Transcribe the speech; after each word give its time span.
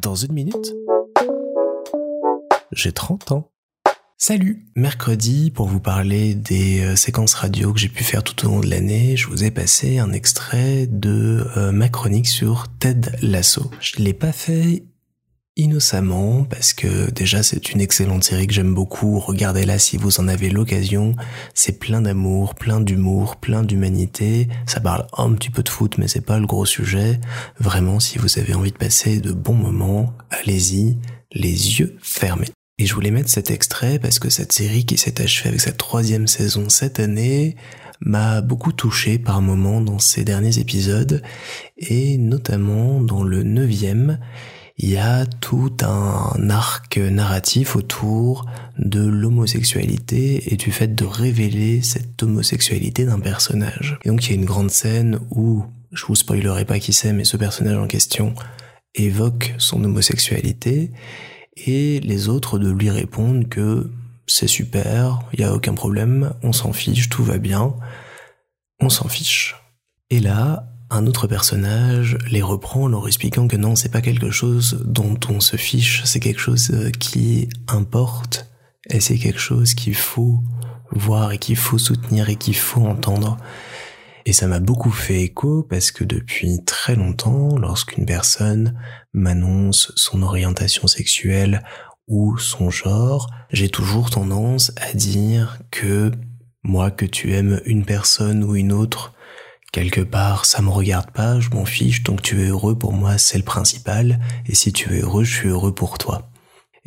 Dans 0.00 0.14
une 0.14 0.32
minute, 0.32 0.74
j'ai 2.72 2.92
30 2.92 3.32
ans. 3.32 3.50
Salut 4.16 4.66
Mercredi, 4.74 5.50
pour 5.50 5.66
vous 5.66 5.80
parler 5.80 6.34
des 6.34 6.80
euh, 6.80 6.96
séquences 6.96 7.34
radio 7.34 7.72
que 7.72 7.78
j'ai 7.78 7.88
pu 7.88 8.04
faire 8.04 8.22
tout 8.22 8.46
au 8.46 8.50
long 8.50 8.60
de 8.60 8.68
l'année, 8.68 9.16
je 9.16 9.28
vous 9.28 9.44
ai 9.44 9.50
passé 9.50 9.98
un 9.98 10.12
extrait 10.12 10.86
de 10.86 11.46
euh, 11.56 11.72
ma 11.72 11.88
chronique 11.88 12.26
sur 12.26 12.66
Ted 12.78 13.12
Lasso. 13.22 13.70
Je 13.80 14.02
l'ai 14.02 14.14
pas 14.14 14.32
fait 14.32 14.84
innocemment 15.58 16.44
parce 16.44 16.72
que 16.72 17.10
déjà 17.10 17.42
c'est 17.42 17.70
une 17.70 17.80
excellente 17.80 18.24
série 18.24 18.46
que 18.46 18.54
j'aime 18.54 18.74
beaucoup. 18.74 19.18
Regardez-la 19.18 19.78
si 19.78 19.98
vous 19.98 20.20
en 20.20 20.28
avez 20.28 20.48
l'occasion. 20.48 21.14
C'est 21.52 21.78
plein 21.78 22.00
d'amour, 22.00 22.54
plein 22.54 22.80
d'humour, 22.80 23.36
plein 23.36 23.64
d'humanité. 23.64 24.48
Ça 24.66 24.80
parle 24.80 25.06
un 25.18 25.32
petit 25.32 25.50
peu 25.50 25.62
de 25.62 25.68
foot 25.68 25.98
mais 25.98 26.08
c'est 26.08 26.24
pas 26.24 26.38
le 26.38 26.46
gros 26.46 26.64
sujet. 26.64 27.20
Vraiment 27.58 28.00
si 28.00 28.18
vous 28.18 28.38
avez 28.38 28.54
envie 28.54 28.72
de 28.72 28.78
passer 28.78 29.20
de 29.20 29.32
bons 29.32 29.54
moments, 29.54 30.14
allez-y, 30.30 30.96
les 31.32 31.80
yeux 31.80 31.96
fermés. 32.00 32.48
Et 32.78 32.86
je 32.86 32.94
voulais 32.94 33.10
mettre 33.10 33.28
cet 33.28 33.50
extrait 33.50 33.98
parce 33.98 34.20
que 34.20 34.30
cette 34.30 34.52
série 34.52 34.86
qui 34.86 34.96
s'est 34.96 35.20
achevée 35.20 35.48
avec 35.48 35.60
sa 35.60 35.72
troisième 35.72 36.28
saison 36.28 36.68
cette 36.68 37.00
année 37.00 37.56
m'a 38.00 38.40
beaucoup 38.40 38.72
touché 38.72 39.18
par 39.18 39.42
moments 39.42 39.80
dans 39.80 39.98
ces 39.98 40.22
derniers 40.22 40.60
épisodes 40.60 41.20
et 41.76 42.16
notamment 42.16 43.00
dans 43.00 43.24
le 43.24 43.42
neuvième 43.42 44.20
il 44.78 44.90
y 44.90 44.96
a 44.96 45.26
tout 45.26 45.76
un 45.82 46.50
arc 46.50 46.98
narratif 46.98 47.74
autour 47.74 48.46
de 48.78 49.04
l'homosexualité 49.04 50.52
et 50.52 50.56
du 50.56 50.70
fait 50.70 50.94
de 50.94 51.04
révéler 51.04 51.82
cette 51.82 52.22
homosexualité 52.22 53.04
d'un 53.04 53.18
personnage. 53.18 53.98
Et 54.04 54.08
donc 54.08 54.24
il 54.24 54.30
y 54.30 54.32
a 54.32 54.40
une 54.40 54.44
grande 54.44 54.70
scène 54.70 55.18
où, 55.30 55.64
je 55.92 56.06
vous 56.06 56.14
spoilerai 56.14 56.64
pas 56.64 56.78
qui 56.78 56.92
c'est, 56.92 57.12
mais 57.12 57.24
ce 57.24 57.36
personnage 57.36 57.76
en 57.76 57.88
question 57.88 58.34
évoque 58.94 59.54
son 59.58 59.82
homosexualité 59.82 60.92
et 61.56 61.98
les 62.00 62.28
autres 62.28 62.60
de 62.60 62.70
lui 62.70 62.90
répondent 62.90 63.48
que 63.48 63.90
c'est 64.28 64.46
super, 64.46 65.20
il 65.32 65.40
y 65.40 65.44
a 65.44 65.54
aucun 65.54 65.74
problème, 65.74 66.34
on 66.42 66.52
s'en 66.52 66.72
fiche, 66.72 67.08
tout 67.08 67.24
va 67.24 67.38
bien, 67.38 67.74
on 68.80 68.90
s'en 68.90 69.08
fiche. 69.08 69.56
Et 70.10 70.20
là, 70.20 70.68
un 70.90 71.06
autre 71.06 71.26
personnage 71.26 72.16
les 72.30 72.42
reprend 72.42 72.84
en 72.84 72.88
leur 72.88 73.06
expliquant 73.06 73.46
que 73.46 73.56
non, 73.56 73.76
c'est 73.76 73.90
pas 73.90 74.00
quelque 74.00 74.30
chose 74.30 74.82
dont 74.86 75.18
on 75.28 75.40
se 75.40 75.56
fiche, 75.56 76.02
c'est 76.04 76.20
quelque 76.20 76.40
chose 76.40 76.70
euh, 76.72 76.90
qui 76.90 77.48
importe 77.66 78.46
et 78.88 79.00
c'est 79.00 79.18
quelque 79.18 79.40
chose 79.40 79.74
qu'il 79.74 79.94
faut 79.94 80.40
voir 80.90 81.32
et 81.32 81.38
qu'il 81.38 81.56
faut 81.56 81.78
soutenir 81.78 82.30
et 82.30 82.36
qu'il 82.36 82.56
faut 82.56 82.86
entendre. 82.86 83.36
Et 84.24 84.32
ça 84.32 84.46
m'a 84.46 84.60
beaucoup 84.60 84.90
fait 84.90 85.22
écho 85.22 85.62
parce 85.62 85.90
que 85.90 86.04
depuis 86.04 86.64
très 86.64 86.96
longtemps, 86.96 87.56
lorsqu'une 87.56 88.06
personne 88.06 88.78
m'annonce 89.12 89.92
son 89.96 90.22
orientation 90.22 90.86
sexuelle 90.86 91.62
ou 92.06 92.38
son 92.38 92.70
genre, 92.70 93.30
j'ai 93.50 93.68
toujours 93.68 94.10
tendance 94.10 94.72
à 94.76 94.94
dire 94.94 95.58
que 95.70 96.10
moi 96.62 96.90
que 96.90 97.06
tu 97.06 97.32
aimes 97.34 97.60
une 97.66 97.84
personne 97.84 98.42
ou 98.44 98.56
une 98.56 98.72
autre, 98.72 99.14
Quelque 99.72 100.00
part, 100.00 100.46
ça 100.46 100.62
me 100.62 100.70
regarde 100.70 101.10
pas, 101.10 101.40
je 101.40 101.50
m'en 101.50 101.66
fiche, 101.66 102.02
donc 102.02 102.22
tu 102.22 102.40
es 102.42 102.46
heureux 102.46 102.78
pour 102.78 102.92
moi, 102.92 103.18
c'est 103.18 103.36
le 103.36 103.44
principal, 103.44 104.18
et 104.46 104.54
si 104.54 104.72
tu 104.72 104.94
es 104.94 105.00
heureux, 105.00 105.24
je 105.24 105.34
suis 105.34 105.48
heureux 105.48 105.74
pour 105.74 105.98
toi. 105.98 106.30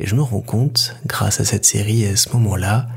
Et 0.00 0.06
je 0.06 0.16
me 0.16 0.22
rends 0.22 0.40
compte, 0.40 0.96
grâce 1.06 1.38
à 1.40 1.44
cette 1.44 1.64
série 1.64 2.02
et 2.02 2.08
à 2.08 2.16
ce 2.16 2.30
moment-là, 2.30 2.88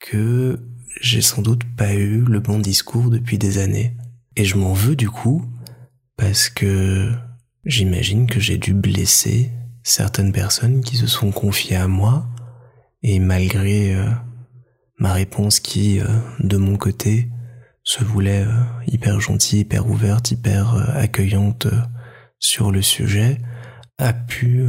que 0.00 0.58
j'ai 1.00 1.22
sans 1.22 1.40
doute 1.40 1.62
pas 1.76 1.94
eu 1.94 2.22
le 2.22 2.40
bon 2.40 2.58
discours 2.58 3.10
depuis 3.10 3.38
des 3.38 3.58
années. 3.58 3.96
Et 4.36 4.44
je 4.44 4.56
m'en 4.56 4.72
veux 4.72 4.96
du 4.96 5.08
coup, 5.08 5.44
parce 6.16 6.48
que 6.48 7.12
j'imagine 7.64 8.26
que 8.26 8.40
j'ai 8.40 8.58
dû 8.58 8.74
blesser 8.74 9.52
certaines 9.84 10.32
personnes 10.32 10.82
qui 10.82 10.96
se 10.96 11.06
sont 11.06 11.30
confiées 11.30 11.76
à 11.76 11.86
moi, 11.86 12.26
et 13.04 13.20
malgré 13.20 13.94
euh, 13.94 14.10
ma 14.98 15.12
réponse 15.12 15.60
qui, 15.60 16.00
euh, 16.00 16.06
de 16.40 16.56
mon 16.56 16.76
côté, 16.76 17.28
se 17.84 18.04
voulait 18.04 18.44
euh, 18.44 18.64
hyper 18.86 19.20
gentille, 19.20 19.60
hyper 19.60 19.86
ouverte, 19.86 20.30
hyper 20.30 20.74
euh, 20.74 20.84
accueillante 20.94 21.66
euh, 21.66 21.80
sur 22.38 22.70
le 22.70 22.82
sujet, 22.82 23.38
a 23.98 24.12
pu 24.12 24.68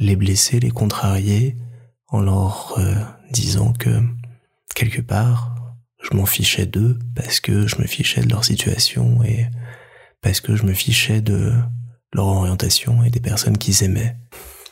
les 0.00 0.16
blesser, 0.16 0.58
les 0.58 0.72
contrarier, 0.72 1.56
en 2.08 2.20
leur 2.20 2.76
disant 3.30 3.72
que 3.72 3.88
quelque 4.74 5.00
part, 5.00 5.54
je 6.02 6.16
m'en 6.16 6.26
fichais 6.26 6.66
d'eux 6.66 6.98
parce 7.14 7.38
que 7.38 7.68
je 7.68 7.76
me 7.80 7.86
fichais 7.86 8.22
de 8.22 8.28
leur 8.28 8.44
situation 8.44 9.22
et 9.22 9.46
parce 10.22 10.40
que 10.40 10.56
je 10.56 10.64
me 10.64 10.72
fichais 10.72 11.20
de 11.20 11.52
leur 12.12 12.26
orientation 12.26 13.04
et 13.04 13.10
des 13.10 13.20
personnes 13.20 13.58
qu'ils 13.58 13.84
aimaient. 13.84 14.16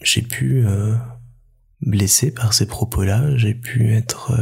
J'ai 0.03 0.23
pu 0.23 0.65
blesser 1.81 2.33
par 2.33 2.55
ces 2.55 2.67
propos-là, 2.67 3.37
j'ai 3.37 3.55
pu 3.55 3.95
être 3.95 4.33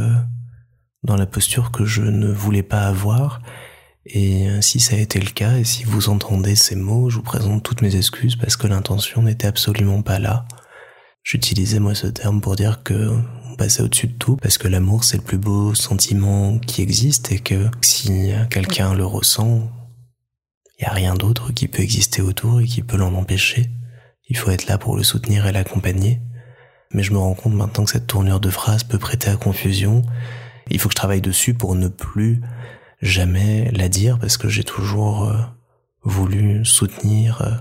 dans 1.03 1.15
la 1.15 1.25
posture 1.25 1.71
que 1.71 1.85
je 1.85 2.01
ne 2.01 2.31
voulais 2.31 2.63
pas 2.63 2.83
avoir. 2.83 3.41
Et 4.05 4.47
si 4.61 4.79
ça 4.79 4.95
a 4.95 4.99
été 4.99 5.19
le 5.19 5.29
cas, 5.29 5.57
et 5.57 5.63
si 5.63 5.83
vous 5.83 6.09
entendez 6.09 6.55
ces 6.55 6.75
mots, 6.75 7.09
je 7.09 7.17
vous 7.17 7.21
présente 7.21 7.63
toutes 7.63 7.81
mes 7.81 7.95
excuses 7.95 8.35
parce 8.35 8.55
que 8.55 8.67
l'intention 8.67 9.21
n'était 9.21 9.47
absolument 9.47 10.01
pas 10.01 10.19
là. 10.19 10.45
J'utilisais 11.23 11.79
moi 11.79 11.93
ce 11.95 12.07
terme 12.07 12.41
pour 12.41 12.55
dire 12.55 12.81
que 12.81 13.11
on 13.51 13.55
passait 13.55 13.83
au-dessus 13.83 14.07
de 14.07 14.17
tout 14.17 14.37
parce 14.37 14.57
que 14.57 14.67
l'amour 14.67 15.03
c'est 15.03 15.17
le 15.17 15.23
plus 15.23 15.37
beau 15.37 15.75
sentiment 15.75 16.57
qui 16.59 16.81
existe 16.81 17.31
et 17.31 17.39
que 17.39 17.69
si 17.81 18.31
quelqu'un 18.49 18.93
le 18.95 19.05
ressent, 19.05 19.69
il 20.79 20.83
y 20.83 20.85
a 20.85 20.93
rien 20.93 21.13
d'autre 21.13 21.51
qui 21.51 21.67
peut 21.67 21.83
exister 21.83 22.21
autour 22.21 22.61
et 22.61 22.65
qui 22.65 22.81
peut 22.81 22.97
l'en 22.97 23.13
empêcher. 23.13 23.69
Il 24.29 24.37
faut 24.37 24.49
être 24.49 24.67
là 24.67 24.77
pour 24.77 24.95
le 24.95 25.03
soutenir 25.03 25.45
et 25.45 25.51
l'accompagner. 25.51 26.21
Mais 26.93 27.03
je 27.03 27.11
me 27.11 27.17
rends 27.17 27.35
compte 27.35 27.53
maintenant 27.53 27.83
que 27.83 27.91
cette 27.91 28.07
tournure 28.07 28.39
de 28.39 28.49
phrase 28.49 28.83
peut 28.83 28.97
prêter 28.97 29.29
à 29.29 29.35
confusion 29.35 30.03
il 30.69 30.79
faut 30.79 30.89
que 30.89 30.93
je 30.93 30.97
travaille 30.97 31.21
dessus 31.21 31.53
pour 31.53 31.75
ne 31.75 31.87
plus 31.87 32.41
jamais 33.01 33.71
la 33.71 33.89
dire 33.89 34.19
parce 34.19 34.37
que 34.37 34.49
j'ai 34.49 34.63
toujours 34.63 35.25
euh, 35.25 35.37
voulu 36.03 36.65
soutenir, 36.65 37.41
euh, 37.41 37.51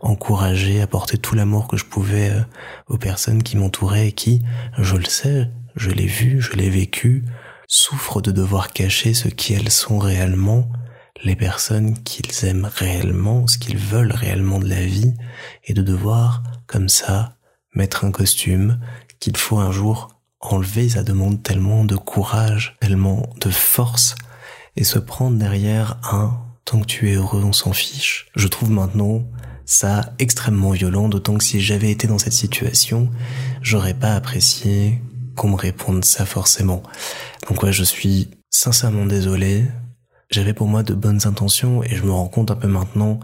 encourager, 0.00 0.80
apporter 0.80 1.18
tout 1.18 1.34
l'amour 1.34 1.68
que 1.68 1.76
je 1.76 1.84
pouvais 1.84 2.30
euh, 2.30 2.42
aux 2.88 2.98
personnes 2.98 3.42
qui 3.42 3.56
m'entouraient 3.56 4.08
et 4.08 4.12
qui, 4.12 4.42
je 4.78 4.96
le 4.96 5.04
sais, 5.04 5.50
je 5.76 5.90
l'ai 5.90 6.06
vu, 6.06 6.40
je 6.40 6.52
l'ai 6.52 6.70
vécu, 6.70 7.24
souffrent 7.66 8.20
de 8.20 8.32
devoir 8.32 8.72
cacher 8.72 9.14
ce 9.14 9.28
qui 9.28 9.54
elles 9.54 9.70
sont 9.70 9.98
réellement, 9.98 10.70
les 11.24 11.36
personnes 11.36 12.00
qu'ils 12.02 12.44
aiment 12.44 12.70
réellement, 12.72 13.46
ce 13.46 13.58
qu'ils 13.58 13.78
veulent 13.78 14.12
réellement 14.12 14.58
de 14.58 14.68
la 14.68 14.84
vie, 14.84 15.14
et 15.64 15.74
de 15.74 15.82
devoir, 15.82 16.42
comme 16.66 16.88
ça, 16.88 17.36
mettre 17.74 18.04
un 18.04 18.12
costume 18.12 18.80
qu'il 19.20 19.36
faut 19.36 19.58
un 19.58 19.72
jour 19.72 20.17
enlever, 20.40 20.88
ça 20.88 21.02
demande 21.02 21.42
tellement 21.42 21.84
de 21.84 21.96
courage, 21.96 22.76
tellement 22.80 23.28
de 23.40 23.50
force, 23.50 24.14
et 24.76 24.84
se 24.84 24.98
prendre 24.98 25.36
derrière 25.38 25.98
un 26.04 26.38
tant 26.64 26.80
que 26.80 26.86
tu 26.86 27.10
es 27.10 27.14
heureux, 27.14 27.42
on 27.44 27.52
s'en 27.52 27.72
fiche. 27.72 28.26
Je 28.36 28.46
trouve 28.46 28.70
maintenant 28.70 29.24
ça 29.64 30.12
extrêmement 30.18 30.70
violent, 30.70 31.08
d'autant 31.08 31.36
que 31.38 31.44
si 31.44 31.60
j'avais 31.60 31.90
été 31.90 32.06
dans 32.06 32.18
cette 32.18 32.32
situation, 32.32 33.10
j'aurais 33.62 33.94
pas 33.94 34.14
apprécié 34.14 35.00
qu'on 35.34 35.48
me 35.48 35.56
réponde 35.56 36.04
ça 36.04 36.26
forcément. 36.26 36.82
Donc 37.48 37.62
ouais, 37.62 37.72
je 37.72 37.84
suis 37.84 38.30
sincèrement 38.50 39.06
désolé. 39.06 39.64
J'avais 40.30 40.52
pour 40.52 40.66
moi 40.66 40.82
de 40.82 40.94
bonnes 40.94 41.26
intentions 41.26 41.82
et 41.82 41.96
je 41.96 42.02
me 42.02 42.10
rends 42.10 42.28
compte 42.28 42.50
un 42.50 42.56
peu 42.56 42.68
maintenant 42.68 43.18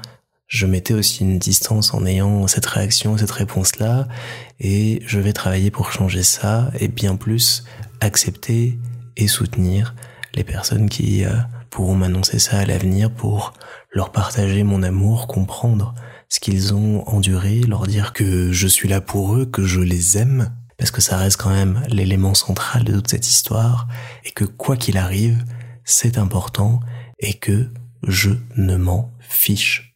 je 0.55 0.67
mettais 0.67 0.95
aussi 0.95 1.25
une 1.25 1.41
distance 1.41 1.95
en 1.95 2.07
ayant 2.07 2.47
cette 2.47 2.67
réaction, 2.67 3.19
cette 3.19 3.33
réponse-là, 3.33 4.07
et 4.61 5.03
je 5.05 5.19
vais 5.19 5.33
travailler 5.33 5.73
pour 5.73 5.91
changer 5.91 6.23
ça, 6.23 6.71
et 6.79 6.87
bien 6.87 7.17
plus 7.17 7.65
accepter 8.01 8.79
et 9.17 9.27
soutenir 9.27 9.97
les 10.33 10.45
personnes 10.45 10.89
qui 10.89 11.25
euh, 11.25 11.33
pourront 11.71 11.97
m'annoncer 11.97 12.39
ça 12.39 12.61
à 12.61 12.65
l'avenir 12.65 13.11
pour 13.11 13.55
leur 13.91 14.13
partager 14.13 14.63
mon 14.63 14.85
amour, 14.85 15.27
comprendre 15.27 15.93
ce 16.29 16.39
qu'ils 16.39 16.73
ont 16.73 17.03
enduré, 17.09 17.59
leur 17.63 17.89
dire 17.89 18.13
que 18.13 18.53
je 18.53 18.69
suis 18.69 18.89
là 18.89 19.01
pour 19.01 19.35
eux, 19.35 19.47
que 19.47 19.65
je 19.65 19.81
les 19.81 20.19
aime, 20.19 20.55
parce 20.79 20.93
que 20.93 21.01
ça 21.01 21.17
reste 21.17 21.37
quand 21.37 21.51
même 21.51 21.83
l'élément 21.89 22.35
central 22.35 22.85
de 22.85 22.93
toute 22.93 23.11
cette 23.11 23.27
histoire, 23.27 23.89
et 24.25 24.31
que 24.31 24.45
quoi 24.45 24.77
qu'il 24.77 24.99
arrive, 24.99 25.45
c'est 25.85 26.17
important, 26.17 26.79
et 27.19 27.35
que 27.35 27.71
je 28.07 28.31
ne 28.57 28.77
m'en 28.77 29.11
fiche 29.19 29.94